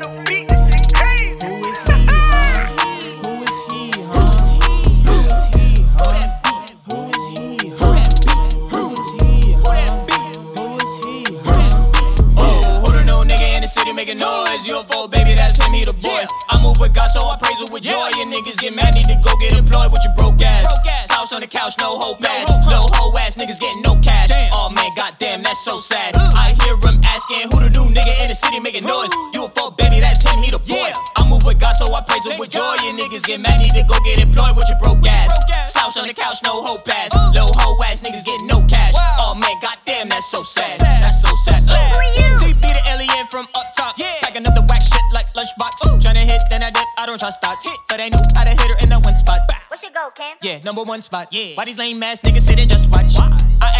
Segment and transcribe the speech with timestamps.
[0.00, 1.36] On the beat, this shit crazy.
[1.44, 2.72] Who is he, huh?
[3.20, 4.32] Who is he, huh?
[5.04, 6.24] Who is he, huh?
[6.88, 8.00] Who is he, huh?
[8.72, 10.00] Who is he, huh?
[10.56, 12.40] Who is he, huh?
[12.40, 14.64] Oh, who the new nigga in the city making noise?
[14.72, 16.24] UFO, baby, that's him, he the boy.
[16.48, 18.08] I move with God, so I praise it with joy.
[18.16, 20.64] And niggas get mad, need to go get employed with your broke ass.
[21.04, 22.48] Slouch on the couch, no hope ass.
[22.48, 24.32] No hoe ass, niggas getting no cash.
[24.56, 26.16] Oh man, goddamn, that's so sad.
[26.40, 29.10] I hear him asking, who the new nigga in the city making noise?
[29.36, 29.39] UFO,
[33.20, 35.32] niggas get mad, need to go get employed with your broke ass.
[35.72, 37.14] Slouch on the couch, no hope ass.
[37.14, 38.94] No hoe ass, niggas get no cash.
[39.20, 40.80] Oh man, goddamn, that's so sad.
[40.80, 41.60] That's so sad.
[41.60, 43.96] CB the alien from up top.
[44.22, 46.00] Packing up the whack shit like lunchbox.
[46.00, 46.84] Tryna hit, then I dip.
[46.98, 47.68] I don't trust thoughts.
[47.88, 49.40] But I knew how to hit her in that one spot.
[49.68, 50.36] What's your go, Cam?
[50.42, 51.28] Yeah, number one spot.
[51.32, 51.54] Yeah.
[51.54, 53.16] Why these lame ass niggas sit and just watch?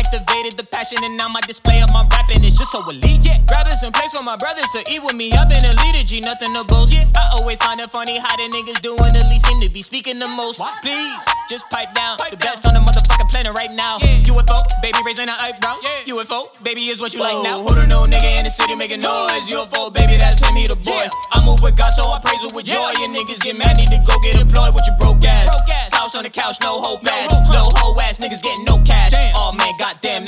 [0.00, 3.20] Activated the passion and now my display of my rapping is just so elite.
[3.20, 5.28] Yeah, grabbing some place for my brothers to eat with me.
[5.36, 6.96] I've been a leader, G, nothing to boast.
[6.96, 9.82] Yeah, I always find it funny how the niggas doing the least seem to be
[9.82, 10.64] speaking the most.
[10.80, 11.20] Please,
[11.52, 12.16] just pipe down.
[12.30, 14.00] the best on the motherfucking planet right now.
[14.24, 15.84] UFO, baby raising the eyebrows.
[16.08, 17.60] UFO, baby is what you like now.
[17.60, 19.52] Who the new nigga in the city making noise?
[19.52, 21.06] UFO, baby, that's him, he the boy.
[21.32, 22.92] I move with God, so I praise it with joy.
[23.04, 25.52] And niggas get mad, need to go get employed with your broke ass.
[25.92, 27.32] Slouch on the couch, no hope ass.
[27.52, 28.19] No hoe ass,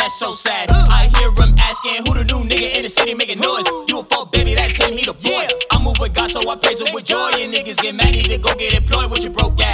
[0.03, 0.67] that's so sad.
[0.91, 3.65] I hear him asking who the new nigga in the city making noise.
[3.87, 5.47] You a UFO, baby, that's him, he the boy.
[5.71, 7.31] I move with God, so I praise it with joy.
[7.39, 9.72] And niggas get mad, need to go get employed with your broke ass.